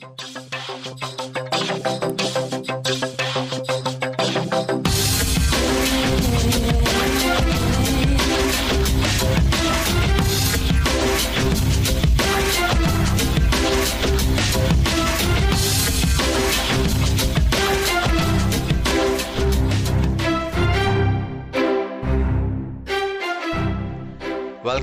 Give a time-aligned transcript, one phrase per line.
[0.00, 0.47] Thank you.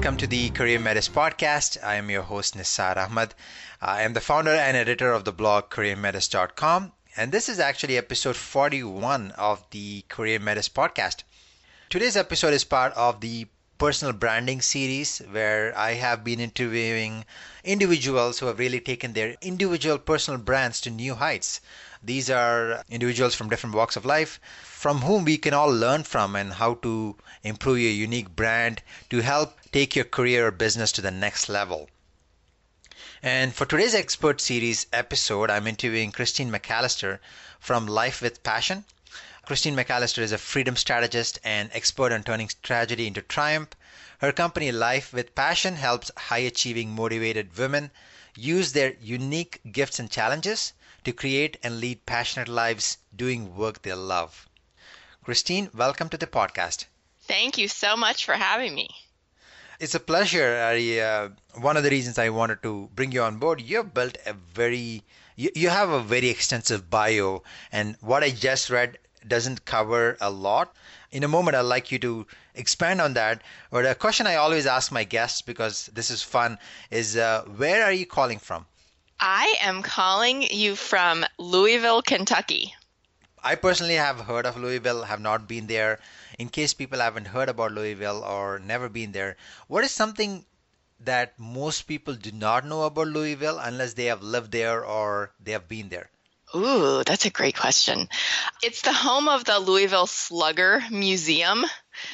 [0.06, 1.84] Welcome to the Career Metis podcast.
[1.84, 3.34] I am your host, Nisar Ahmad.
[3.82, 8.36] I am the founder and editor of the blog CareerMetis.com, and this is actually episode
[8.36, 11.24] 41 of the Career Metis podcast.
[11.90, 13.48] Today's episode is part of the
[13.80, 17.26] personal branding series where I have been interviewing
[17.64, 21.62] individuals who have really taken their individual personal brands to new heights.
[22.06, 26.36] These are individuals from different walks of life from whom we can all learn from
[26.36, 31.02] and how to improve your unique brand to help take your career or business to
[31.02, 31.90] the next level.
[33.24, 37.18] And for today's expert series episode, I'm interviewing Christine McAlister
[37.60, 38.86] from Life with Passion.
[39.48, 43.70] Christine McAlister is a freedom strategist and expert on turning tragedy into triumph.
[44.20, 47.90] Her company, Life with Passion, helps high achieving, motivated women
[48.36, 50.74] use their unique gifts and challenges
[51.06, 54.50] to create and lead passionate lives doing work they love.
[55.24, 56.86] Christine, welcome to the podcast.
[57.22, 58.90] Thank you so much for having me.
[59.80, 60.56] It's a pleasure.
[60.58, 64.18] I, uh, one of the reasons I wanted to bring you on board, you've built
[64.26, 65.04] a very,
[65.36, 70.30] you, you have a very extensive bio, and what I just read doesn't cover a
[70.30, 70.76] lot.
[71.12, 73.42] In a moment, I'd like you to expand on that.
[73.72, 76.58] But a question I always ask my guests, because this is fun,
[76.92, 78.66] is uh, where are you calling from?
[79.20, 82.74] I am calling you from Louisville, Kentucky.
[83.44, 86.00] I personally have heard of Louisville, have not been there.
[86.40, 90.46] In case people haven't heard about Louisville or never been there, what is something
[91.02, 95.52] that most people do not know about Louisville unless they have lived there or they
[95.52, 96.10] have been there?
[96.56, 98.08] Ooh, that's a great question.
[98.64, 101.66] It's the home of the Louisville Slugger Museum.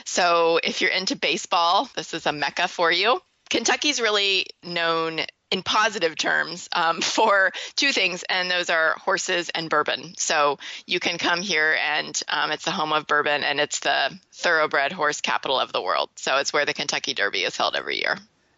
[0.06, 3.22] So if you're into baseball, this is a mecca for you.
[3.50, 9.70] Kentucky's really known in positive terms um, for two things, and those are horses and
[9.70, 10.14] bourbon.
[10.18, 10.58] So
[10.88, 14.92] you can come here, and um, it's the home of bourbon, and it's the thoroughbred
[14.92, 16.10] horse capital of the world.
[16.16, 18.18] So it's where the Kentucky Derby is held every year.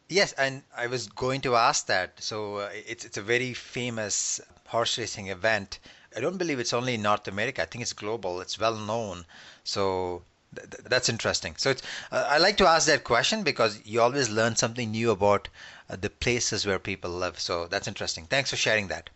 [0.10, 2.22] Yes, and I was going to ask that.
[2.22, 5.80] So uh, it's it's a very famous horse racing event.
[6.16, 7.64] I don't believe it's only in North America.
[7.64, 8.42] I think it's global.
[8.42, 9.26] It's well known.
[9.64, 10.24] So
[10.56, 11.56] th- th- that's interesting.
[11.58, 11.82] So it's,
[12.12, 15.48] uh, I like to ask that question because you always learn something new about
[15.88, 17.40] the places where people live.
[17.40, 18.26] So that's interesting.
[18.26, 19.10] Thanks for sharing that.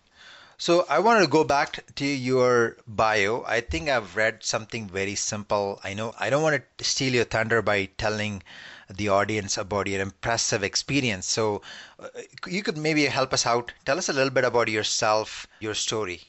[0.60, 3.44] So I wanted to go back to your bio.
[3.48, 5.80] I think I've read something very simple.
[5.84, 8.42] I know I don't want to steal your thunder by telling
[8.90, 11.28] the audience about your impressive experience.
[11.28, 11.62] So
[12.00, 12.08] uh,
[12.48, 13.72] you could maybe help us out.
[13.86, 16.22] Tell us a little bit about yourself, your story.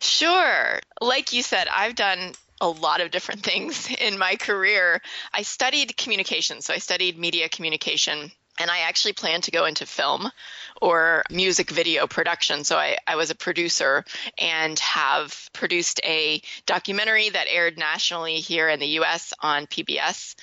[0.00, 0.80] Sure.
[1.02, 5.02] Like you said, I've done a lot of different things in my career.
[5.34, 9.86] I studied communication, so I studied media communication and I actually planned to go into
[9.86, 10.30] film
[10.80, 12.64] or music video production.
[12.64, 14.04] So I, I was a producer
[14.38, 20.34] and have produced a documentary that aired nationally here in the US on PBS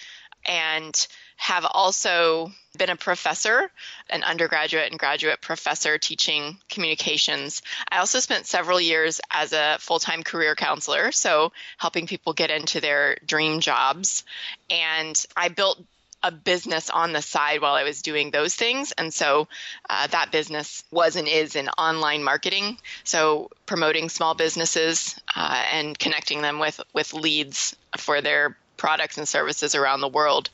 [0.45, 1.07] and
[1.37, 3.69] have also been a professor,
[4.09, 7.61] an undergraduate and graduate professor teaching communications.
[7.91, 12.49] I also spent several years as a full time career counselor, so helping people get
[12.49, 14.23] into their dream jobs.
[14.69, 15.83] And I built
[16.23, 18.93] a business on the side while I was doing those things.
[18.93, 19.47] And so
[19.89, 22.77] uh, that business was and is in online marketing.
[23.03, 29.27] So promoting small businesses uh, and connecting them with, with leads for their products and
[29.27, 30.49] services around the world.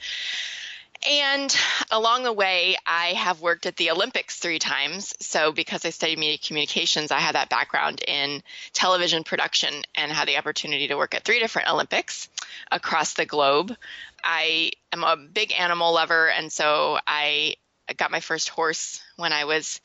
[1.08, 1.56] And
[1.92, 5.16] along the way, I have worked at the Olympics three times.
[5.22, 8.44] So, because I studied media communications, I had that background in
[8.74, 12.28] television production and had the opportunity to work at three different Olympics
[12.70, 13.76] across the globe.
[14.24, 17.56] I am a big animal lover, and so I
[17.96, 19.80] got my first horse when I was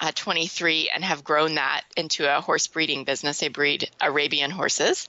[0.00, 3.42] uh, 23 and have grown that into a horse breeding business.
[3.42, 5.08] I breed Arabian horses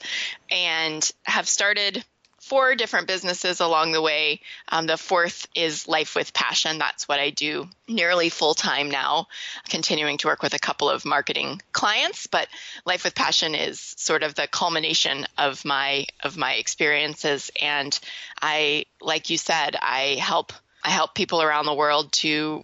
[0.50, 2.04] and have started
[2.42, 4.42] four different businesses along the way.
[4.70, 6.78] Um, the fourth is Life with Passion.
[6.78, 9.28] That's what I do nearly full time now,
[9.70, 12.28] continuing to work with a couple of marketing clients.
[12.28, 12.48] But
[12.86, 17.52] Life with Passion is sort of the culmination of my of my experiences.
[17.62, 17.98] And
[18.42, 20.54] I, like you said, I help
[20.84, 22.64] I help people around the world to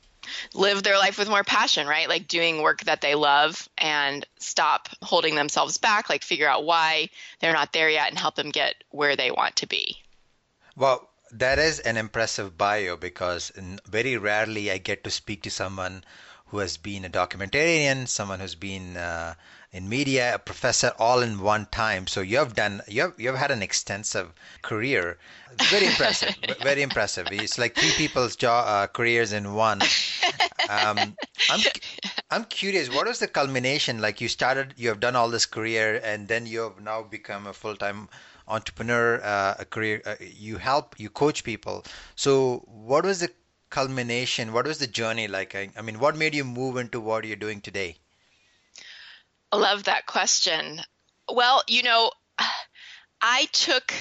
[0.54, 2.10] live their life with more passion, right?
[2.10, 7.10] Like doing work that they love and stop holding themselves back, like figure out why
[7.40, 10.02] they're not there yet and help them get where they want to be.
[10.76, 13.52] Well, that is an impressive bio because
[13.88, 16.04] very rarely I get to speak to someone
[16.48, 19.34] who has been a documentarian, someone who's been uh,
[19.72, 22.08] in media, a professor, all in one time.
[22.08, 24.32] So you have done, you have, you have had an extensive
[24.62, 25.18] career.
[25.70, 26.36] Very impressive.
[26.62, 27.28] very impressive.
[27.32, 29.82] It's like three people's job, uh, careers in one.
[30.70, 31.16] Um,
[31.50, 31.62] I'm,
[32.32, 34.00] I'm curious, what was the culmination?
[34.02, 37.48] Like you started, you have done all this career, and then you have now become
[37.48, 38.08] a full time
[38.48, 40.02] entrepreneur, uh, a career.
[40.06, 41.84] Uh, you help, you coach people.
[42.16, 43.30] So what was the
[43.76, 44.54] culmination?
[44.54, 45.54] What was the journey like?
[45.54, 47.98] I, I mean, what made you move into what you're doing today?
[49.52, 50.80] I love that question.
[51.30, 52.12] Well, you know,
[53.22, 53.94] I took,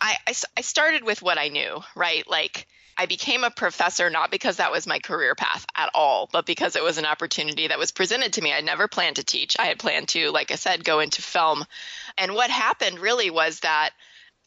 [0.00, 2.26] I, I, I started with what I knew, right?
[2.26, 2.66] Like,
[2.96, 6.74] I became a professor not because that was my career path at all, but because
[6.74, 8.50] it was an opportunity that was presented to me.
[8.50, 9.56] I never planned to teach.
[9.58, 11.66] I had planned to, like I said, go into film.
[12.16, 13.90] And what happened really was that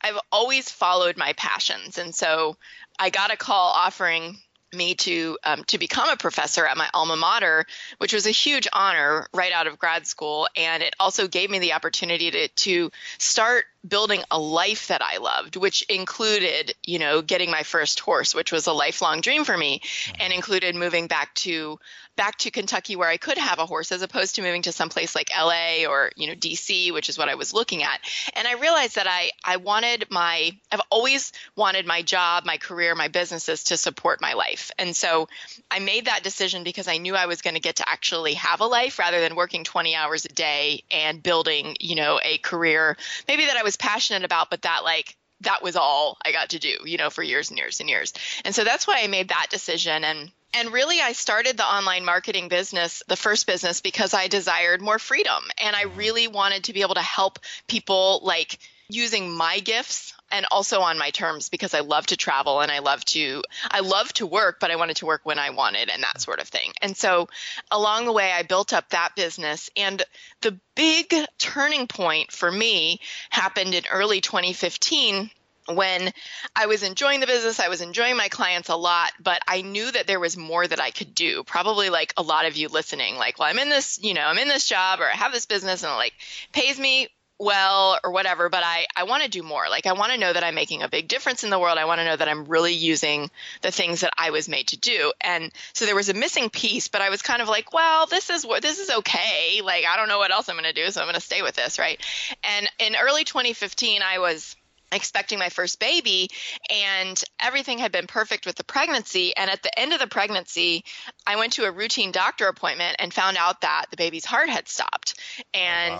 [0.01, 1.97] I've always followed my passions.
[1.97, 2.57] And so
[2.99, 4.37] I got a call offering
[4.73, 7.65] me to um, to become a professor at my alma mater,
[7.97, 11.59] which was a huge honor right out of grad school, and it also gave me
[11.59, 17.21] the opportunity to to start building a life that I loved, which included, you know,
[17.21, 19.81] getting my first horse, which was a lifelong dream for me,
[20.19, 21.79] and included moving back to
[22.15, 25.15] back to Kentucky where I could have a horse as opposed to moving to someplace
[25.15, 27.99] like LA or, you know, DC, which is what I was looking at.
[28.33, 32.95] And I realized that I I wanted my I've always wanted my job, my career,
[32.95, 34.71] my businesses to support my life.
[34.77, 35.27] And so
[35.71, 38.61] I made that decision because I knew I was going to get to actually have
[38.61, 42.97] a life rather than working 20 hours a day and building, you know, a career
[43.27, 46.59] maybe that I was passionate about but that like that was all I got to
[46.59, 48.13] do, you know, for years and years and years.
[48.45, 52.05] And so that's why I made that decision and and really, I started the online
[52.05, 55.43] marketing business, the first business, because I desired more freedom.
[55.63, 58.59] And I really wanted to be able to help people like
[58.89, 62.79] using my gifts and also on my terms because I love to travel and I
[62.79, 66.03] love to I love to work but I wanted to work when I wanted and
[66.03, 66.73] that sort of thing.
[66.81, 67.29] And so
[67.71, 70.03] along the way I built up that business and
[70.41, 75.29] the big turning point for me happened in early 2015
[75.67, 76.11] when
[76.55, 79.91] I was enjoying the business, I was enjoying my clients a lot, but I knew
[79.91, 81.43] that there was more that I could do.
[81.43, 84.37] Probably like a lot of you listening, like, well, I'm in this, you know, I'm
[84.37, 86.13] in this job or I have this business and it like
[86.51, 89.67] pays me well or whatever, but I, I want to do more.
[89.69, 91.77] Like I want to know that I'm making a big difference in the world.
[91.77, 93.29] I want to know that I'm really using
[93.61, 95.11] the things that I was made to do.
[95.19, 98.29] And so there was a missing piece, but I was kind of like, well, this
[98.29, 99.61] is what this is okay.
[99.63, 101.41] Like I don't know what else I'm going to do, so I'm going to stay
[101.41, 101.99] with this, right?
[102.43, 104.55] And in early 2015, I was
[104.93, 106.29] expecting my first baby
[106.69, 110.83] and everything had been perfect with the pregnancy and at the end of the pregnancy
[111.25, 114.67] i went to a routine doctor appointment and found out that the baby's heart had
[114.67, 115.15] stopped
[115.53, 115.99] and oh, wow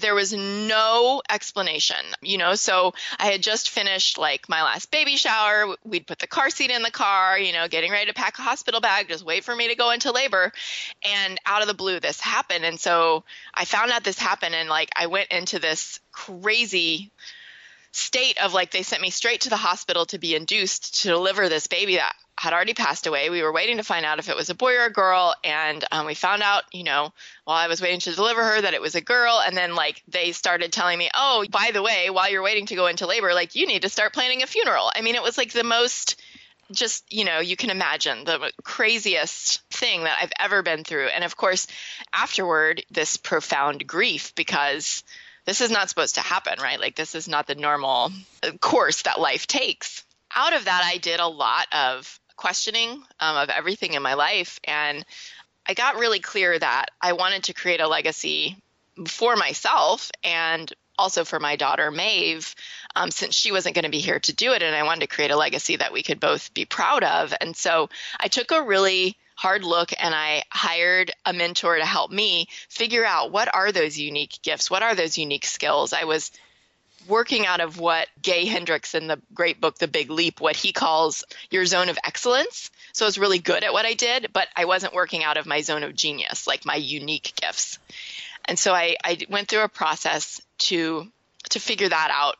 [0.00, 2.54] there was no explanation, you know.
[2.54, 5.74] So I had just finished like my last baby shower.
[5.84, 8.42] We'd put the car seat in the car, you know, getting ready to pack a
[8.42, 10.52] hospital bag, just wait for me to go into labor.
[11.02, 12.64] And out of the blue, this happened.
[12.64, 13.24] And so
[13.54, 17.10] I found out this happened, and like I went into this crazy
[17.92, 21.48] state of like they sent me straight to the hospital to be induced to deliver
[21.48, 23.28] this baby that had already passed away.
[23.28, 25.84] We were waiting to find out if it was a boy or a girl, and
[25.92, 27.12] um, we found out, you know,
[27.44, 29.42] while I was waiting to deliver her, that it was a girl.
[29.44, 32.76] And then like they started telling me, oh, by the way, while you're waiting to
[32.76, 34.90] go into labor, like you need to start planning a funeral.
[34.94, 36.18] I mean, it was like the most
[36.72, 41.24] just you know you can imagine the craziest thing that i've ever been through and
[41.24, 41.66] of course
[42.12, 45.02] afterward this profound grief because
[45.44, 46.80] this is not supposed to happen, right?
[46.80, 48.12] Like, this is not the normal
[48.60, 50.04] course that life takes.
[50.34, 54.60] Out of that, I did a lot of questioning um, of everything in my life.
[54.64, 55.04] And
[55.66, 58.56] I got really clear that I wanted to create a legacy
[59.06, 62.54] for myself and also for my daughter, Maeve,
[62.94, 64.62] um, since she wasn't going to be here to do it.
[64.62, 67.34] And I wanted to create a legacy that we could both be proud of.
[67.40, 72.10] And so I took a really hard look and I hired a mentor to help
[72.10, 74.70] me figure out what are those unique gifts?
[74.70, 75.94] What are those unique skills?
[75.94, 76.30] I was
[77.08, 80.72] working out of what Gay Hendricks in the great book The Big Leap, what he
[80.72, 82.70] calls your zone of excellence.
[82.92, 85.46] So I was really good at what I did, but I wasn't working out of
[85.46, 87.78] my zone of genius, like my unique gifts.
[88.44, 91.10] And so I, I went through a process to
[91.48, 92.36] to figure that out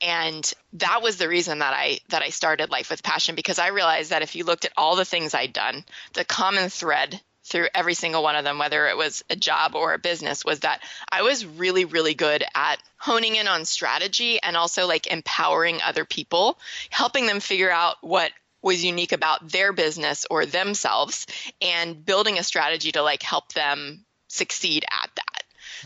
[0.00, 3.68] and that was the reason that I that I started Life with Passion because I
[3.68, 7.68] realized that if you looked at all the things I'd done, the common thread through
[7.74, 10.82] every single one of them, whether it was a job or a business, was that
[11.10, 16.04] I was really, really good at honing in on strategy and also like empowering other
[16.04, 16.58] people,
[16.90, 21.26] helping them figure out what was unique about their business or themselves
[21.62, 25.27] and building a strategy to like help them succeed at that.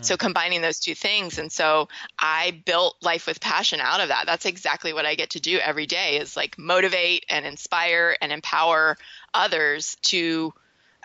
[0.01, 1.39] So combining those two things.
[1.39, 4.27] And so I built life with passion out of that.
[4.27, 8.33] That's exactly what I get to do every day is like motivate and inspire and
[8.33, 8.97] empower
[9.35, 10.55] others to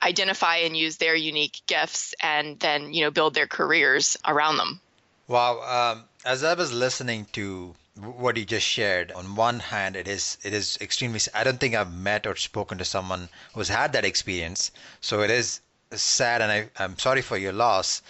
[0.02, 4.80] identify and use their unique gifts and then, you know, build their careers around them.
[5.28, 5.62] Wow.
[5.62, 10.38] Um, as I was listening to what you just shared, on one hand, it is
[10.44, 11.20] it is extremely.
[11.34, 14.72] I don't think I've met or spoken to someone who's had that experience.
[15.02, 18.02] So it is sad, and I, I'm sorry for your loss.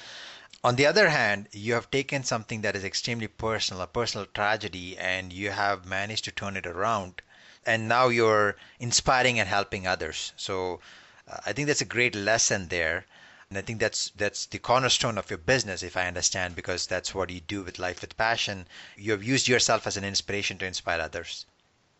[0.64, 4.98] On the other hand, you have taken something that is extremely personal, a personal tragedy,
[4.98, 7.22] and you have managed to turn it around.
[7.66, 10.34] And now you're inspiring and helping others.
[10.36, 10.80] So
[11.28, 13.06] uh, I think that's a great lesson there.
[13.50, 17.14] And I think that's that's the cornerstone of your business, if I understand, because that's
[17.14, 18.68] what you do with Life with Passion.
[18.98, 21.46] You have used yourself as an inspiration to inspire others.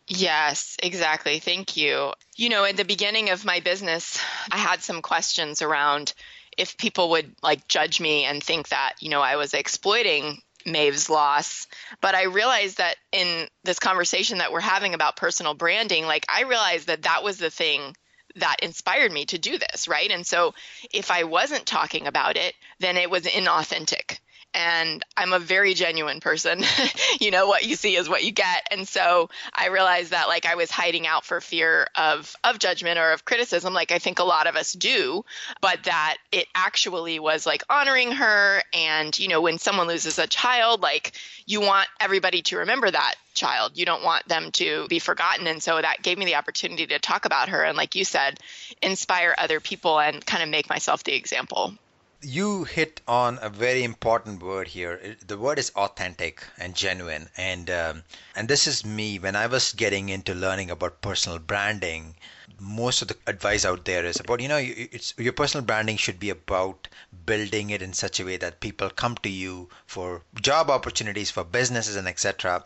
[0.08, 1.40] Yes, exactly.
[1.40, 2.14] Thank you.
[2.36, 4.20] You know, in the beginning of my business,
[4.52, 6.14] I had some questions around
[6.58, 11.10] if people would like judge me and think that, you know, I was exploiting Maeve's
[11.10, 11.68] loss.
[12.02, 16.44] But I realized that in this conversation that we're having about personal branding, like I
[16.44, 17.96] realized that that was the thing
[18.36, 20.12] that inspired me to do this, right?
[20.12, 20.54] And so
[20.94, 24.20] if I wasn't talking about it, then it was inauthentic
[24.58, 26.64] and I'm a very genuine person.
[27.22, 28.68] you know, what you see is what you get.
[28.72, 32.98] And so I realized that like I was hiding out for fear of of judgment
[32.98, 35.24] or of criticism like I think a lot of us do,
[35.62, 40.26] but that it actually was like honoring her and you know, when someone loses a
[40.26, 41.14] child, like
[41.46, 43.78] you want everybody to remember that child.
[43.78, 45.46] You don't want them to be forgotten.
[45.46, 48.40] And so that gave me the opportunity to talk about her and like you said,
[48.82, 51.76] inspire other people and kind of make myself the example
[52.22, 55.16] you hit on a very important word here.
[55.26, 58.04] The word is authentic and genuine, and um,
[58.36, 62.16] and this is me when I was getting into learning about personal branding.
[62.60, 66.20] Most of the advice out there is about you know it's your personal branding should
[66.20, 66.88] be about
[67.28, 71.44] building it in such a way that people come to you for job opportunities, for
[71.44, 72.64] businesses, and etc.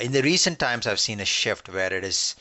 [0.00, 2.34] In the recent times, I've seen a shift where it is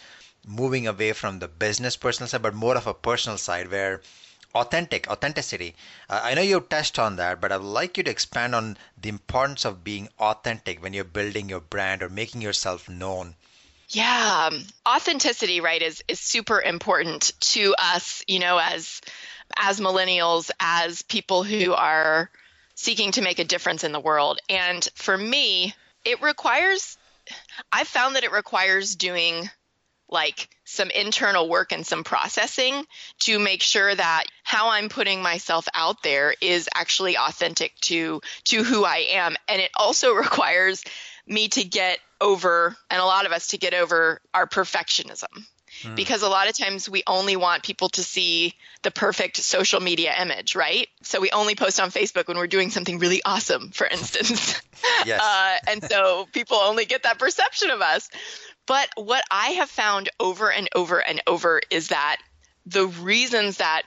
[0.48, 4.02] moving away from the business personal side, but more of a personal side where
[4.56, 5.76] authentic authenticity.
[6.10, 9.10] Uh, i know you touched on that but i'd like you to expand on the
[9.10, 13.36] importance of being authentic when you're building your brand or making yourself known.
[13.90, 14.50] Yeah
[14.88, 19.02] authenticity right is is super important to us you know as
[19.58, 22.32] as millennials as people who are
[22.76, 24.40] seeking to make a difference in the world.
[24.50, 26.98] And for me it requires
[27.72, 29.50] i've found that it requires doing
[30.16, 32.86] like some internal work and some processing
[33.20, 38.64] to make sure that how I'm putting myself out there is actually authentic to to
[38.64, 39.36] who I am.
[39.50, 40.84] And it also requires
[41.28, 45.46] me to get over and a lot of us to get over our perfectionism
[45.82, 45.96] hmm.
[45.96, 48.54] because a lot of times we only want people to see
[48.84, 50.88] the perfect social media image, right?
[51.02, 54.62] So we only post on Facebook when we're doing something really awesome, for instance.
[55.06, 55.22] yes.
[55.22, 58.10] Uh, and so people only get that perception of us.
[58.66, 62.18] But what I have found over and over and over is that
[62.66, 63.84] the reasons that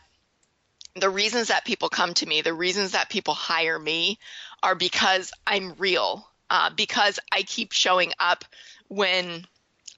[0.95, 4.18] the reasons that people come to me, the reasons that people hire me
[4.62, 8.45] are because I'm real, uh, because I keep showing up
[8.88, 9.47] when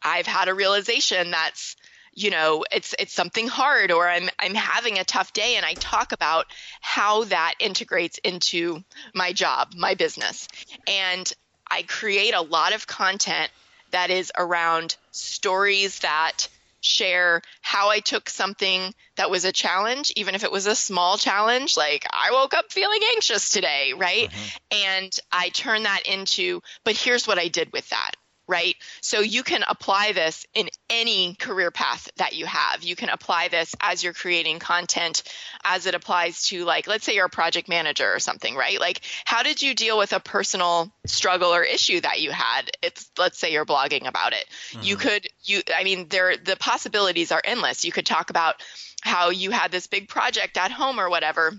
[0.02, 1.76] I've had a realization that's
[2.14, 5.74] you know it's it's something hard or I'm I'm having a tough day and I
[5.74, 6.46] talk about
[6.80, 8.82] how that integrates into
[9.14, 10.48] my job, my business.
[10.86, 11.30] And
[11.70, 13.50] I create a lot of content
[13.92, 16.48] that is around stories that
[16.80, 21.18] share how I took something that was a challenge, even if it was a small
[21.18, 24.30] challenge, like I woke up feeling anxious today, right?
[24.30, 24.88] Mm-hmm.
[24.88, 28.12] And I turn that into, but here's what I did with that
[28.50, 28.74] right?
[29.00, 32.82] So you can apply this in any career path that you have.
[32.82, 35.22] You can apply this as you're creating content
[35.62, 38.80] as it applies to like let's say you're a project manager or something, right?
[38.80, 42.70] Like how did you deal with a personal struggle or issue that you had?
[42.82, 44.44] It's let's say you're blogging about it.
[44.72, 44.82] Mm-hmm.
[44.82, 47.84] You could you I mean there the possibilities are endless.
[47.84, 48.56] You could talk about
[49.00, 51.54] how you had this big project at home or whatever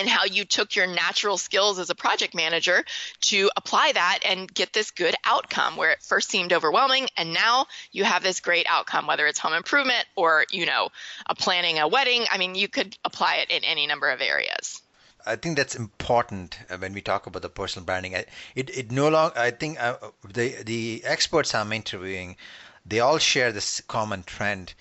[0.00, 2.82] and how you took your natural skills as a project manager
[3.20, 7.66] to apply that and get this good outcome where it first seemed overwhelming and now
[7.92, 10.88] you have this great outcome whether it's home improvement or you know
[11.26, 14.80] a planning a wedding i mean you could apply it in any number of areas
[15.26, 18.14] I think that's important uh, when we talk about the personal branding.
[18.14, 18.30] It
[18.70, 19.38] it no longer.
[19.38, 22.36] I think uh, the the experts I'm interviewing,
[22.86, 24.72] they all share this common trend.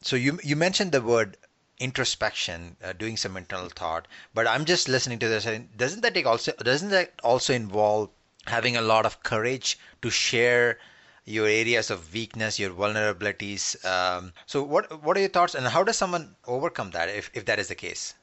[0.00, 1.36] So you you mentioned the word
[1.82, 4.06] introspection, uh, doing some internal thought.
[4.34, 8.10] But I'm just listening to this, and doesn't that take also doesn't that also involve
[8.46, 10.78] having a lot of courage to share
[11.24, 13.84] your areas of weakness, your vulnerabilities?
[13.84, 17.44] Um, so what what are your thoughts, and how does someone overcome that if if
[17.46, 18.14] that is the case?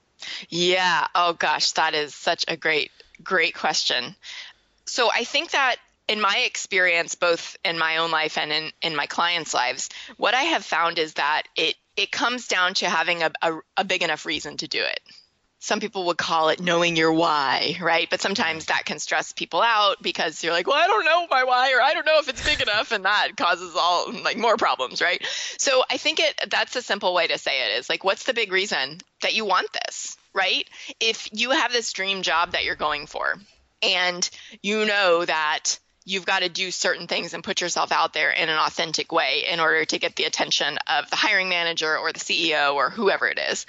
[0.50, 1.08] Yeah.
[1.16, 2.92] Oh gosh, that is such a great
[3.24, 4.16] great question.
[4.86, 5.78] So I think that
[6.10, 10.34] in my experience, both in my own life and in, in my clients' lives, what
[10.34, 14.03] I have found is that it it comes down to having a, a, a big
[14.03, 15.00] enough reason to do it
[15.60, 18.10] some people would call it knowing your why, right?
[18.10, 21.44] But sometimes that can stress people out because you're like, well, I don't know my
[21.44, 24.56] why, or I don't know if it's big enough, and that causes all like more
[24.56, 25.22] problems, right?
[25.58, 28.34] So I think it that's a simple way to say it is like, what's the
[28.34, 30.65] big reason that you want this, right?
[31.01, 33.36] If you have this dream job that you're going for,
[33.84, 34.29] and
[34.63, 35.77] you know that
[36.10, 39.46] you've got to do certain things and put yourself out there in an authentic way
[39.50, 43.28] in order to get the attention of the hiring manager or the CEO or whoever
[43.28, 43.68] it is,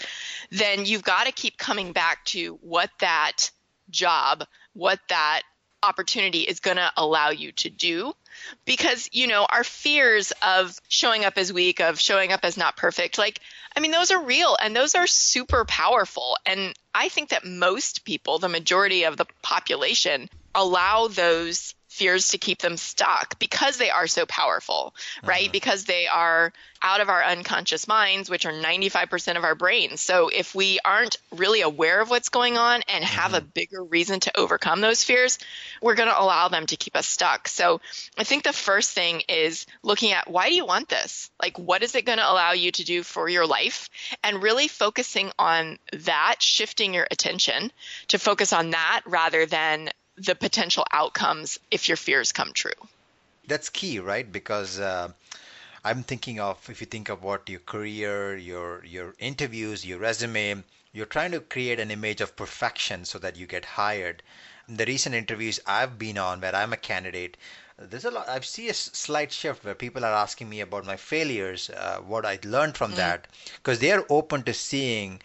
[0.51, 3.51] then you've got to keep coming back to what that
[3.91, 5.43] job, what that
[5.83, 8.15] opportunity is going to allow you to do.
[8.65, 12.77] Because you know our fears of showing up as weak of showing up as not
[12.77, 13.41] perfect like
[13.77, 16.39] i mean those are real and those are super powerful.
[16.47, 22.39] And i think that most people the majority of the population allow those fears to
[22.39, 24.95] keep them stuck because they are so powerful,
[25.25, 25.43] right?
[25.43, 25.53] Uh-huh.
[25.53, 30.01] Because they are out of our unconscious minds, which are 95% of our brains.
[30.01, 33.43] So if we aren't really aware of what's going on and have uh-huh.
[33.43, 35.39] a bigger reason to overcome those fears,
[35.83, 37.49] we're going to allow them to keep us stuck.
[37.49, 37.81] So
[38.17, 41.31] I think the first thing is looking at why do you want this?
[41.43, 43.91] Like, what is it going to allow you to do for your life?
[44.23, 47.73] And really focusing on that, shifting your attention
[48.09, 52.81] to focus on that rather than the potential outcomes if your fears come true.
[53.47, 54.31] That's key, right?
[54.31, 55.09] Because uh,
[55.85, 60.63] I'm thinking of if you think of what your career, your your interviews, your resume,
[60.93, 64.23] you're trying to create an image of perfection so that you get hired.
[64.69, 67.37] In the recent interviews I've been on where I'm a candidate,
[67.81, 70.97] there's a lot i see a slight shift where people are asking me about my
[70.97, 72.97] failures uh, what i learned from mm.
[72.97, 75.19] that because they're open to seeing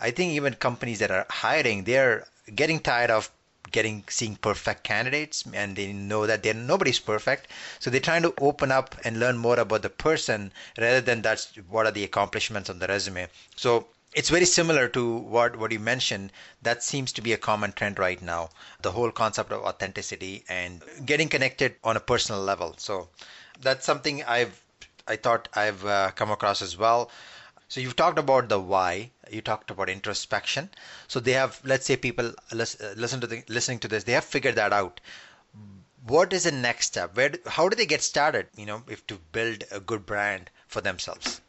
[0.00, 3.30] i think even companies that are hiring they're getting tired of
[3.70, 7.48] getting seeing perfect candidates and they know that they're nobody's perfect
[7.78, 11.54] so they're trying to open up and learn more about the person rather than that's
[11.68, 15.78] what are the accomplishments on the resume so it's very similar to what, what you
[15.78, 16.32] mentioned.
[16.62, 18.50] That seems to be a common trend right now.
[18.82, 22.74] The whole concept of authenticity and getting connected on a personal level.
[22.76, 23.08] So
[23.60, 24.60] that's something I've
[25.06, 27.10] I thought I've uh, come across as well.
[27.70, 29.12] So you've talked about the why.
[29.30, 30.70] You talked about introspection.
[31.06, 34.24] So they have, let's say, people uh, listen to the, listening to this, they have
[34.24, 35.00] figured that out.
[36.04, 37.16] What is the next step?
[37.16, 38.48] Where, how do they get started?
[38.56, 41.40] You know, if to build a good brand for themselves.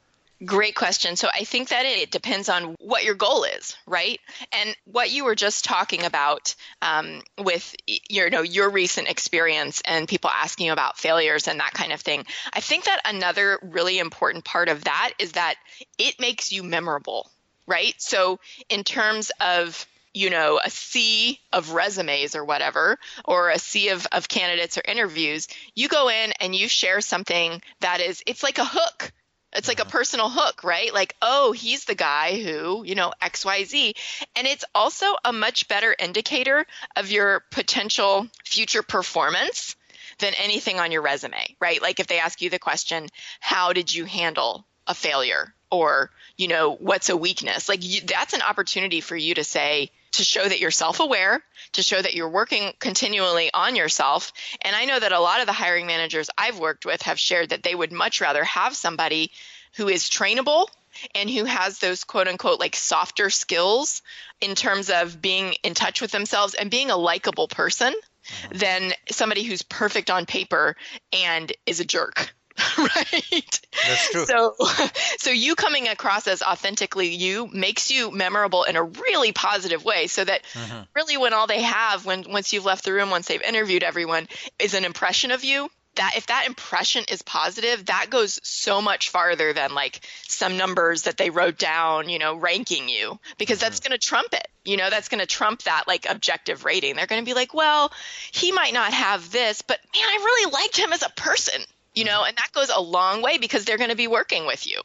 [0.43, 1.15] Great question.
[1.15, 4.19] So I think that it depends on what your goal is, right?
[4.51, 9.83] And what you were just talking about um, with your, you know, your recent experience
[9.85, 12.25] and people asking you about failures and that kind of thing.
[12.53, 15.55] I think that another really important part of that is that
[15.99, 17.29] it makes you memorable,
[17.67, 17.93] right?
[17.99, 23.89] So in terms of you know, a sea of resumes or whatever, or a sea
[23.89, 28.43] of, of candidates or interviews, you go in and you share something that is, it's
[28.43, 29.13] like a hook
[29.53, 30.93] it's like a personal hook, right?
[30.93, 33.95] Like, oh, he's the guy who, you know, XYZ.
[34.35, 39.75] And it's also a much better indicator of your potential future performance
[40.19, 41.81] than anything on your resume, right?
[41.81, 43.07] Like if they ask you the question,
[43.39, 45.53] how did you handle a failure?
[45.69, 47.69] Or, you know, what's a weakness?
[47.69, 51.41] Like you, that's an opportunity for you to say, to show that you're self aware,
[51.73, 54.33] to show that you're working continually on yourself.
[54.61, 57.49] And I know that a lot of the hiring managers I've worked with have shared
[57.49, 59.31] that they would much rather have somebody
[59.75, 60.67] who is trainable
[61.15, 64.01] and who has those quote unquote like softer skills
[64.41, 68.57] in terms of being in touch with themselves and being a likable person mm-hmm.
[68.57, 70.75] than somebody who's perfect on paper
[71.13, 72.33] and is a jerk
[72.77, 73.61] right?
[73.87, 74.25] That's true.
[74.25, 74.55] So,
[75.17, 80.07] so you coming across as authentically you makes you memorable in a really positive way.
[80.07, 80.81] So that mm-hmm.
[80.95, 84.27] really, when all they have, when once you've left the room, once they've interviewed everyone,
[84.59, 85.69] is an impression of you.
[85.95, 91.01] That if that impression is positive, that goes so much farther than like some numbers
[91.01, 93.65] that they wrote down, you know, ranking you, because mm-hmm.
[93.65, 94.47] that's going to trump it.
[94.63, 96.95] You know, that's going to trump that like objective rating.
[96.95, 97.91] They're going to be like, well,
[98.31, 101.61] he might not have this, but man, I really liked him as a person
[101.93, 104.67] you know, and that goes a long way because they're going to be working with
[104.67, 104.81] you.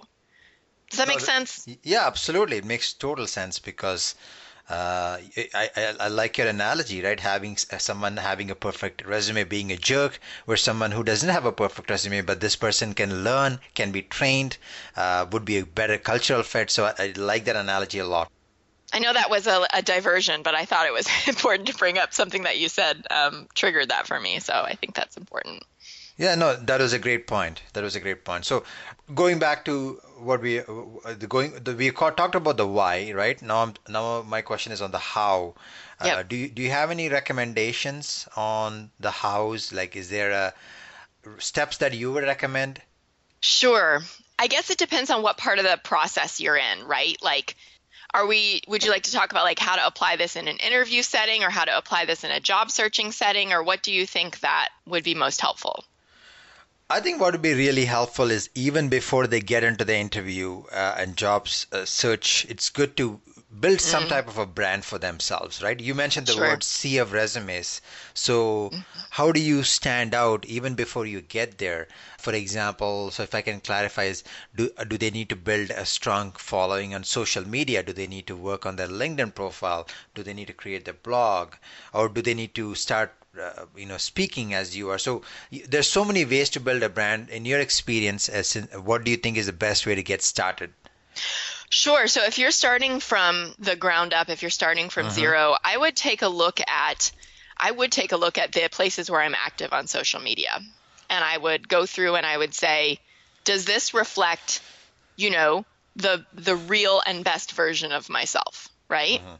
[0.91, 1.67] Does that make sense?
[1.83, 2.59] Yeah, absolutely.
[2.59, 4.15] It makes total sense because
[4.69, 5.19] uh,
[5.55, 7.19] I, I, I, like your analogy, right?
[7.19, 11.45] Having uh, someone having a perfect resume being a jerk, where someone who doesn't have
[11.45, 14.59] a perfect resume, but this person can learn, can be trained,
[14.97, 16.71] uh, would be a better cultural fit.
[16.71, 18.31] So I, I, like that analogy a lot.
[18.93, 21.99] I know that was a, a, diversion, but I thought it was important to bring
[21.99, 24.39] up something that you said um, triggered that for me.
[24.39, 25.65] So I think that's important.
[26.19, 27.63] Yeah, no, that was a great point.
[27.75, 28.47] That was a great point.
[28.47, 28.65] So,
[29.15, 30.65] going back to what we uh,
[31.19, 33.41] the going the, we talked about the why, right?
[33.43, 35.55] Now, I'm, now my question is on the how.
[36.01, 39.73] Uh, do you do you have any recommendations on the hows?
[39.73, 40.55] Like, is there a
[41.39, 42.81] steps that you would recommend?
[43.41, 44.03] Sure.
[44.39, 47.17] I guess it depends on what part of the process you're in, right?
[47.23, 47.57] Like,
[48.13, 50.59] are we, would you like to talk about like how to apply this in an
[50.59, 53.53] interview setting or how to apply this in a job searching setting?
[53.53, 55.85] Or what do you think that would be most helpful?
[56.89, 60.63] I think what would be really helpful is even before they get into the interview
[60.71, 63.21] uh, and jobs uh, search, it's good to
[63.59, 65.81] build some mm type of a brand for themselves, right?
[65.81, 66.43] You mentioned the sure.
[66.43, 67.81] word sea of resumes.
[68.15, 69.01] So, mm-hmm.
[69.11, 71.89] how do you stand out even before you get there?
[72.19, 74.23] For example, so if I can clarify, is
[74.55, 77.83] do uh, do they need to build a strong following on social media?
[77.83, 79.89] Do they need to work on their LinkedIn profile?
[80.15, 81.55] Do they need to create their blog,
[81.93, 85.23] or do they need to start uh, you know speaking as you are so
[85.69, 89.11] there's so many ways to build a brand in your experience as in, what do
[89.11, 90.73] you think is the best way to get started
[91.69, 92.07] Sure.
[92.07, 95.15] So if you're starting from the ground up, if you're starting from uh-huh.
[95.15, 97.11] zero, I would take a look at
[97.57, 100.61] I would take a look at the places where I'm active on social media.
[101.09, 103.01] And I would go through and I would say,
[103.45, 104.61] does this reflect,
[105.17, 105.65] you know,
[105.97, 109.21] the the real and best version of myself, right?
[109.21, 109.37] Uh-huh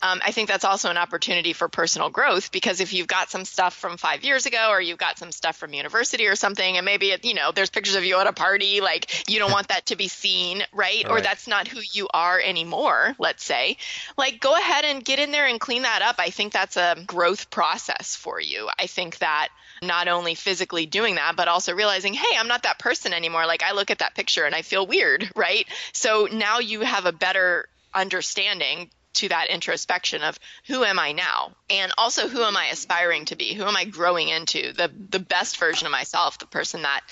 [0.00, 3.44] um, I think that's also an opportunity for personal growth because if you've got some
[3.44, 6.84] stuff from five years ago or you've got some stuff from university or something, and
[6.84, 9.68] maybe, it, you know, there's pictures of you at a party, like you don't want
[9.68, 11.04] that to be seen, right?
[11.04, 11.10] right?
[11.10, 13.76] Or that's not who you are anymore, let's say.
[14.16, 16.16] Like go ahead and get in there and clean that up.
[16.18, 18.68] I think that's a growth process for you.
[18.78, 19.48] I think that
[19.82, 23.46] not only physically doing that, but also realizing, hey, I'm not that person anymore.
[23.46, 25.66] Like I look at that picture and I feel weird, right?
[25.92, 31.52] So now you have a better understanding to that introspection of who am I now?
[31.70, 33.54] And also who am I aspiring to be?
[33.54, 34.72] Who am I growing into?
[34.72, 37.02] The the best version of myself, the person that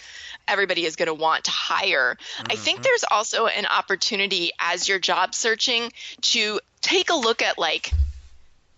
[0.49, 2.17] everybody is going to want to hire.
[2.17, 2.47] Mm-hmm.
[2.51, 5.93] I think there's also an opportunity as you're job searching
[6.23, 7.93] to take a look at like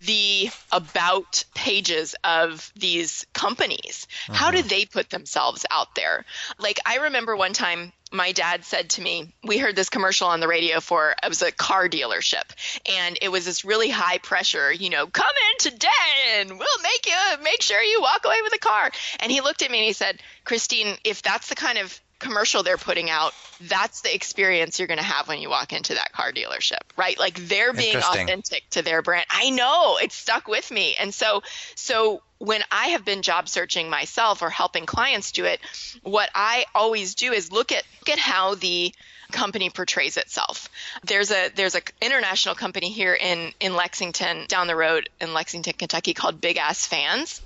[0.00, 4.06] the about pages of these companies.
[4.28, 4.68] How do uh-huh.
[4.68, 6.24] they put themselves out there?
[6.58, 10.40] Like I remember one time my dad said to me, we heard this commercial on
[10.40, 12.44] the radio for it was a car dealership
[12.90, 15.88] and it was this really high pressure, you know, come in today
[16.36, 18.90] and we'll make you make sure you walk away with a car.
[19.20, 22.62] And he looked at me and he said, "Christine, if that's the kind of commercial
[22.62, 26.12] they're putting out, that's the experience you're going to have when you walk into that
[26.12, 27.18] car dealership, right?
[27.18, 29.26] Like they're being authentic to their brand.
[29.30, 30.94] I know it stuck with me.
[30.98, 31.42] And so,
[31.74, 35.60] so when I have been job searching myself or helping clients do it,
[36.02, 38.92] what I always do is look at, look at how the
[39.32, 40.68] company portrays itself.
[41.04, 45.74] There's a there's a international company here in in Lexington down the road in Lexington,
[45.74, 47.42] Kentucky called Big Ass Fans,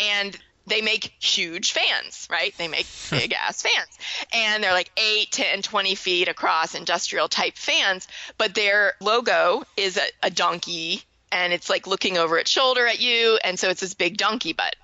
[0.00, 2.54] and they make huge fans, right?
[2.58, 3.98] They make big ass fans.
[4.32, 9.96] And they're like 8, 10, 20 feet across industrial type fans, but their logo is
[9.96, 11.02] a, a donkey
[11.32, 13.38] and it's like looking over its shoulder at you.
[13.42, 14.76] And so it's this big donkey butt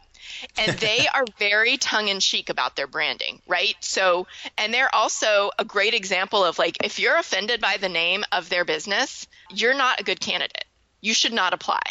[0.57, 3.75] and they are very tongue in cheek about their branding, right?
[3.81, 4.27] So,
[4.59, 8.49] and they're also a great example of like, if you're offended by the name of
[8.49, 10.65] their business, you're not a good candidate.
[11.01, 11.83] You should not apply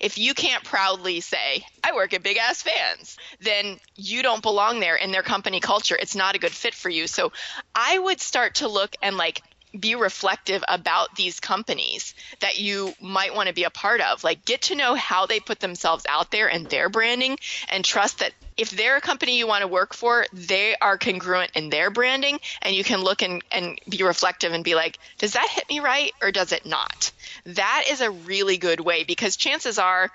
[0.00, 4.80] if you can't proudly say, I work at Big Ass Fans, then you don't belong
[4.80, 5.96] there in their company culture.
[6.00, 7.06] It's not a good fit for you.
[7.06, 7.32] So
[7.74, 9.42] I would start to look and like
[9.78, 14.24] be reflective about these companies that you might want to be a part of.
[14.24, 18.18] Like, get to know how they put themselves out there and their branding, and trust
[18.20, 21.90] that if they're a company you want to work for, they are congruent in their
[21.90, 25.68] branding, and you can look and, and be reflective and be like, does that hit
[25.68, 27.12] me right or does it not?
[27.46, 30.10] that is a really good way because chances are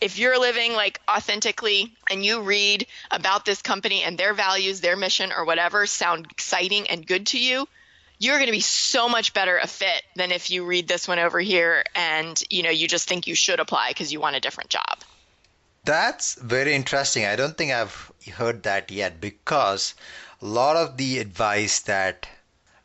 [0.00, 4.96] if you're living like authentically and you read about this company and their values, their
[4.96, 7.66] mission, or whatever sound exciting and good to you,
[8.18, 11.18] you're going to be so much better a fit than if you read this one
[11.18, 14.40] over here and you know you just think you should apply because you want a
[14.40, 14.98] different job.
[15.84, 17.26] That's very interesting.
[17.26, 19.94] I don't think I've heard that yet because
[20.42, 22.28] a lot of the advice that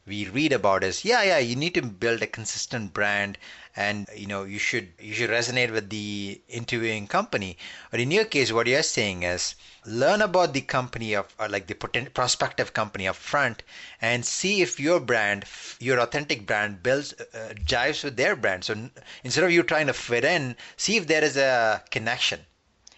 [0.06, 3.38] we read about is yeah yeah you need to build a consistent brand
[3.76, 7.58] and you know you should you should resonate with the interviewing company.
[7.90, 9.56] But in your case what you're saying is
[9.86, 13.64] learn about the company of or like the potent, prospective company up front
[14.02, 15.46] and see if your brand
[15.80, 18.64] your authentic brand builds uh, jives with their brand.
[18.64, 18.90] So
[19.24, 22.42] instead of you trying to fit in see if there is a connection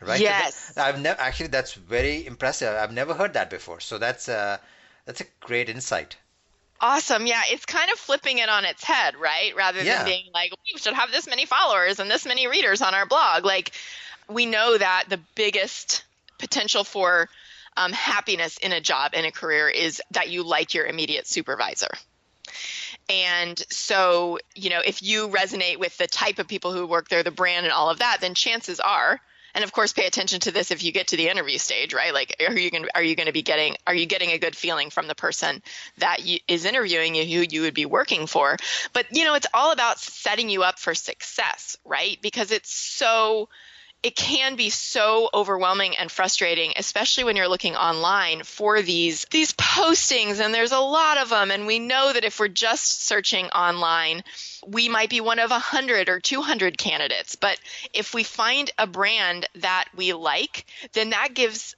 [0.01, 0.19] right?
[0.19, 0.73] Yes.
[0.77, 2.75] I've never actually that's very impressive.
[2.75, 3.79] I've never heard that before.
[3.79, 4.59] So that's a
[5.05, 6.17] that's a great insight
[6.83, 7.25] Awesome.
[7.25, 9.55] Yeah, it's kind of flipping it on its head, right?
[9.55, 10.03] Rather than yeah.
[10.03, 13.45] being like, we should have this many followers and this many readers on our blog.
[13.45, 13.71] Like,
[14.29, 16.03] we know that the biggest
[16.39, 17.29] potential for
[17.77, 21.87] um, happiness in a job, in a career, is that you like your immediate supervisor.
[23.07, 27.23] And so, you know, if you resonate with the type of people who work there,
[27.23, 29.21] the brand, and all of that, then chances are
[29.53, 32.13] and of course pay attention to this if you get to the interview stage right?
[32.13, 34.55] Like are you going are you going to be getting are you getting a good
[34.55, 35.61] feeling from the person
[35.97, 38.57] that you, is interviewing you who you would be working for?
[38.93, 42.17] But you know it's all about setting you up for success right?
[42.21, 43.49] Because it's so
[44.03, 49.53] it can be so overwhelming and frustrating especially when you're looking online for these these
[49.53, 53.45] postings and there's a lot of them and we know that if we're just searching
[53.47, 54.21] online
[54.67, 57.35] we might be one of 100 or 200 candidates.
[57.35, 57.59] But
[57.93, 61.75] if we find a brand that we like then that gives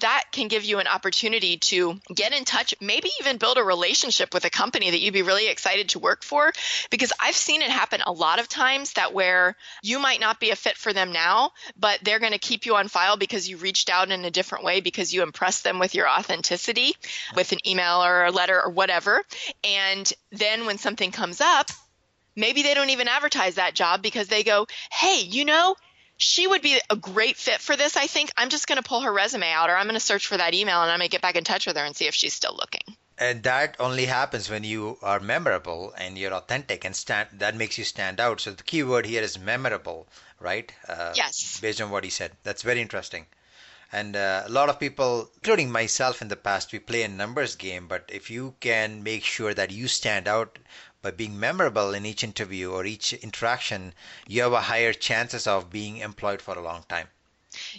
[0.00, 4.34] that can give you an opportunity to get in touch, maybe even build a relationship
[4.34, 6.52] with a company that you'd be really excited to work for.
[6.90, 10.50] Because I've seen it happen a lot of times that where you might not be
[10.50, 13.56] a fit for them now, but they're going to keep you on file because you
[13.56, 16.94] reached out in a different way because you impressed them with your authenticity
[17.34, 19.22] with an email or a letter or whatever.
[19.64, 21.70] And then when something comes up,
[22.36, 25.74] maybe they don't even advertise that job because they go, hey, you know,
[26.18, 27.96] she would be a great fit for this.
[27.96, 30.26] I think I'm just going to pull her resume out or I'm going to search
[30.26, 32.06] for that email and I'm going to get back in touch with her and see
[32.06, 32.96] if she's still looking.
[33.16, 37.78] And that only happens when you are memorable and you're authentic and stand, that makes
[37.78, 38.40] you stand out.
[38.40, 40.08] So the key word here is memorable,
[40.40, 40.72] right?
[40.88, 41.58] Uh, yes.
[41.60, 42.32] Based on what he said.
[42.42, 43.26] That's very interesting.
[43.90, 47.56] And uh, a lot of people, including myself in the past, we play a numbers
[47.56, 47.88] game.
[47.88, 50.58] But if you can make sure that you stand out
[51.08, 53.94] by being memorable in each interview or each interaction,
[54.26, 57.08] you have a higher chances of being employed for a long time.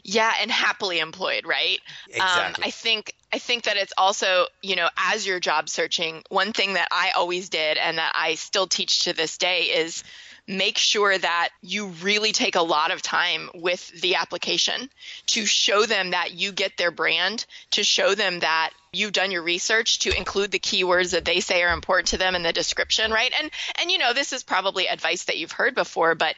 [0.04, 1.80] Yeah, and happily employed, right?
[2.08, 2.64] Exactly.
[2.64, 6.54] Um, I think I think that it's also, you know, as you're job searching, one
[6.54, 10.04] thing that I always did and that I still teach to this day is
[10.50, 14.90] make sure that you really take a lot of time with the application
[15.28, 19.44] to show them that you get their brand, to show them that you've done your
[19.44, 23.12] research to include the keywords that they say are important to them in the description,
[23.12, 23.32] right?
[23.40, 26.36] And and you know, this is probably advice that you've heard before, but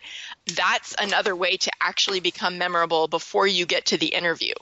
[0.58, 4.54] that's another way to actually become memorable before you get to the interview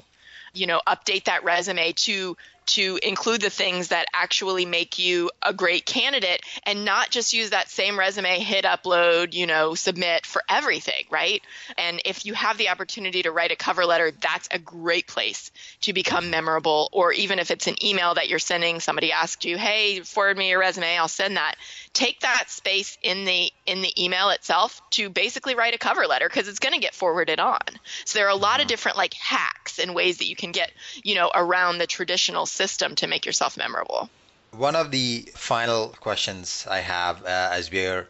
[0.54, 2.36] you know update that resume to
[2.70, 7.50] to include the things that actually make you a great candidate and not just use
[7.50, 11.42] that same resume, hit upload, you know, submit for everything, right?
[11.78, 15.52] And if you have the opportunity to write a cover letter, that's a great place
[15.82, 16.90] to become memorable.
[16.92, 20.50] Or even if it's an email that you're sending, somebody asked you, hey, forward me
[20.50, 21.56] your resume, I'll send that.
[21.94, 26.30] Take that space in the in the email itself to basically write a cover letter
[26.30, 27.60] because it's going to get forwarded on.
[28.06, 28.68] So there are a lot of mm-hmm.
[28.70, 30.72] different like hacks and ways that you can get,
[31.04, 34.10] you know, around the traditional system to make yourself memorable.
[34.52, 38.08] One of the final questions I have uh, as we're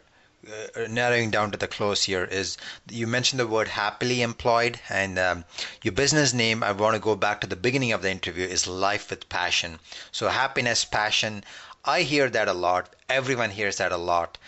[0.48, 2.56] uh, narrowing down to the close here is
[2.88, 5.44] you mentioned the word happily employed and um,
[5.82, 8.66] your business name i want to go back to the beginning of the interview is
[8.66, 9.78] life with passion.
[10.10, 11.44] So happiness passion
[11.84, 14.38] i hear that a lot everyone hears that a lot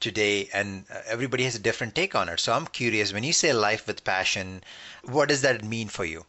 [0.00, 2.40] today and uh, everybody has a different take on it.
[2.40, 4.64] So i'm curious when you say life with passion
[5.16, 6.24] what does that mean for you?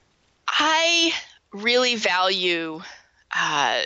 [0.48, 1.14] I
[1.54, 2.82] really value
[3.36, 3.82] uh,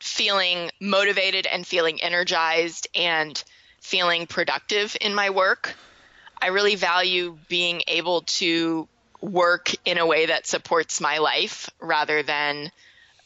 [0.00, 3.42] feeling motivated and feeling energized and
[3.80, 5.74] feeling productive in my work.
[6.40, 8.88] I really value being able to
[9.20, 12.70] work in a way that supports my life rather than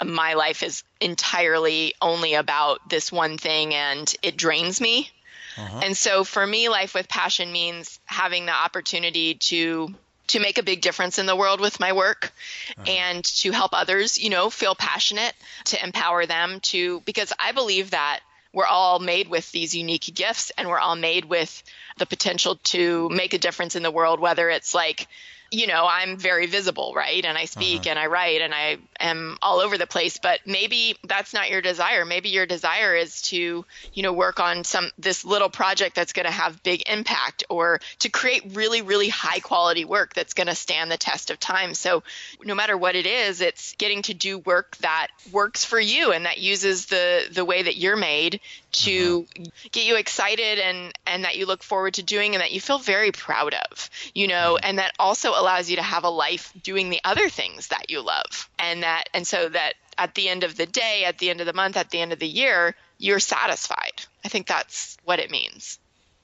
[0.04, 5.10] my life is entirely only about this one thing and it drains me.
[5.58, 5.80] Uh-huh.
[5.82, 9.94] And so for me, life with passion means having the opportunity to
[10.30, 12.32] to make a big difference in the world with my work
[12.76, 12.90] uh-huh.
[12.90, 17.90] and to help others, you know, feel passionate, to empower them to, because I believe
[17.90, 18.20] that
[18.52, 21.62] we're all made with these unique gifts and we're all made with
[21.98, 25.06] the potential to make a difference in the world, whether it's like,
[25.50, 27.24] you know, I'm very visible, right?
[27.24, 27.90] And I speak uh-huh.
[27.90, 31.60] and I write and I am all over the place, but maybe that's not your
[31.60, 32.04] desire.
[32.04, 36.26] Maybe your desire is to, you know, work on some this little project that's going
[36.26, 40.54] to have big impact or to create really really high quality work that's going to
[40.54, 41.74] stand the test of time.
[41.74, 42.04] So,
[42.44, 46.26] no matter what it is, it's getting to do work that works for you and
[46.26, 48.40] that uses the the way that you're made
[48.72, 49.50] to uh-huh.
[49.72, 52.78] get you excited and and that you look forward to doing and that you feel
[52.78, 56.90] very proud of, you know, and that also allows you to have a life doing
[56.90, 58.48] the other things that you love.
[58.58, 61.46] And that and so that at the end of the day at the end of
[61.46, 63.96] the month at the end of the year you're satisfied.
[64.24, 65.78] I think that's what it means.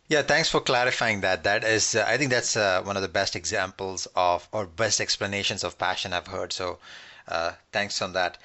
[0.09, 1.45] Yeah thanks for clarifying that.
[1.45, 5.01] That is uh, i think that's uh, one of the best examples of or best
[5.01, 6.53] explanations of passion i've heard.
[6.53, 6.79] So
[7.29, 8.39] uh, thanks on that.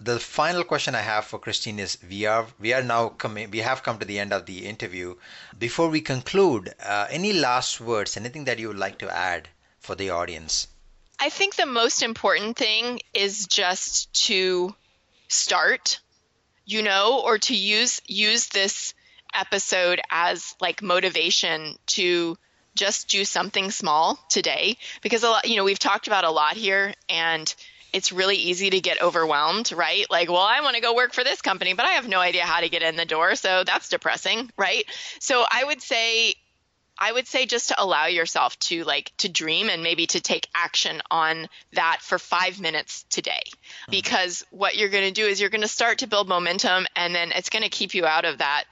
[0.00, 3.58] The final question I have for Christine is we are we are now coming we
[3.58, 5.16] have come to the end of the interview.
[5.58, 9.48] Before we conclude, uh, any last words, anything that you would like to add
[9.88, 10.68] for the audience?
[11.18, 14.74] I think the most important thing is just to
[15.28, 15.98] start,
[16.66, 18.92] you know, or to use use this
[19.34, 22.36] episode as like motivation to
[22.74, 26.52] just do something small today because a lot, you know, we've talked about a lot
[26.52, 27.54] here and
[27.90, 30.04] it's really easy to get overwhelmed, right?
[30.10, 32.42] Like, well, I want to go work for this company, but I have no idea
[32.42, 33.36] how to get in the door.
[33.36, 34.84] So that's depressing, right?
[35.18, 36.34] So I would say
[36.98, 40.48] I would say just to allow yourself to like to dream and maybe to take
[40.54, 43.42] action on that for 5 minutes today.
[43.44, 43.90] Mm-hmm.
[43.90, 47.14] Because what you're going to do is you're going to start to build momentum and
[47.14, 48.64] then it's going to keep you out of that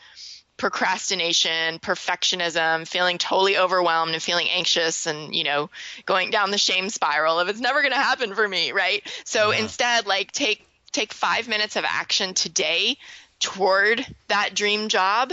[0.56, 5.68] procrastination, perfectionism, feeling totally overwhelmed and feeling anxious and, you know,
[6.06, 9.02] going down the shame spiral of it's never going to happen for me, right?
[9.24, 9.58] So yeah.
[9.58, 12.96] instead like take take 5 minutes of action today
[13.40, 15.32] toward that dream job.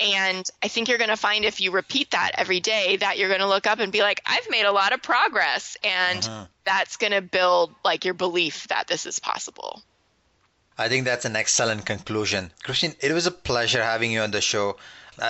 [0.00, 3.28] And I think you're going to find if you repeat that every day that you're
[3.28, 5.76] going to look up and be like, I've made a lot of progress.
[5.84, 6.46] And uh-huh.
[6.64, 9.82] that's going to build like your belief that this is possible.
[10.76, 12.50] I think that's an excellent conclusion.
[12.64, 14.76] Christine, it was a pleasure having you on the show.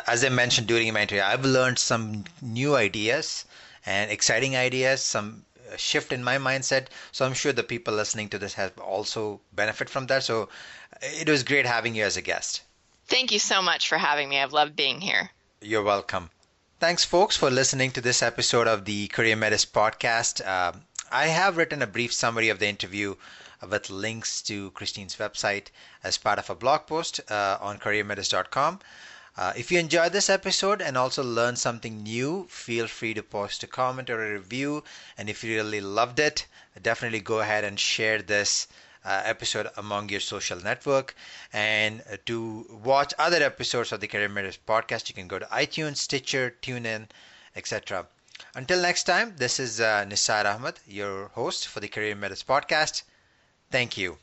[0.07, 3.45] As I mentioned during my interview, I've learned some new ideas
[3.85, 5.44] and exciting ideas, some
[5.79, 6.87] shift in my mindset.
[7.13, 10.25] So I'm sure the people listening to this have also benefit from that.
[10.25, 10.49] So
[11.03, 12.63] it was great having you as a guest.
[13.07, 14.41] Thank you so much for having me.
[14.41, 15.31] I've loved being here.
[15.61, 16.31] You're welcome.
[16.81, 20.45] Thanks, folks, for listening to this episode of the Career Metis podcast.
[20.45, 20.73] Uh,
[21.11, 23.15] I have written a brief summary of the interview
[23.71, 25.69] with links to Christine's website
[26.03, 28.81] as part of a blog post uh, on careermetis.com.
[29.37, 33.63] Uh, if you enjoyed this episode and also learned something new, feel free to post
[33.65, 34.85] a comment or a review.
[35.19, 36.47] And if you really loved it,
[36.81, 38.69] definitely go ahead and share this
[39.05, 41.15] uh, episode among your social network.
[41.53, 45.47] And uh, to watch other episodes of the Career Metis podcast, you can go to
[45.47, 47.09] iTunes, Stitcher, TuneIn,
[47.57, 48.07] etc.
[48.55, 53.03] Until next time, this is uh, Nisar Ahmed, your host for the Career Metis podcast.
[53.71, 54.19] Thank you.